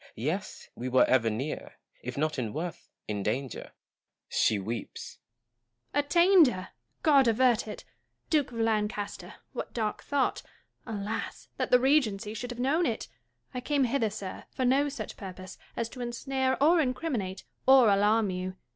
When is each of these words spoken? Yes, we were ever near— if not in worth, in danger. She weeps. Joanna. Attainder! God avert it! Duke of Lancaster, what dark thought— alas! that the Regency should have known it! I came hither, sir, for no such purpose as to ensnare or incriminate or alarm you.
Yes, 0.17 0.67
we 0.73 0.89
were 0.89 1.05
ever 1.05 1.29
near— 1.29 1.73
if 2.01 2.17
not 2.17 2.39
in 2.39 2.53
worth, 2.53 2.89
in 3.07 3.21
danger. 3.21 3.71
She 4.27 4.57
weeps. 4.57 5.19
Joanna. 5.93 6.03
Attainder! 6.07 6.67
God 7.03 7.27
avert 7.27 7.67
it! 7.67 7.85
Duke 8.31 8.51
of 8.51 8.57
Lancaster, 8.57 9.35
what 9.53 9.75
dark 9.75 10.01
thought— 10.01 10.41
alas! 11.01 11.49
that 11.57 11.69
the 11.69 11.79
Regency 11.79 12.33
should 12.33 12.49
have 12.49 12.59
known 12.59 12.87
it! 12.87 13.09
I 13.53 13.61
came 13.61 13.83
hither, 13.83 14.09
sir, 14.09 14.45
for 14.49 14.65
no 14.65 14.89
such 14.89 15.17
purpose 15.17 15.59
as 15.77 15.87
to 15.89 16.01
ensnare 16.01 16.57
or 16.63 16.81
incriminate 16.81 17.43
or 17.67 17.87
alarm 17.87 18.31
you. 18.31 18.55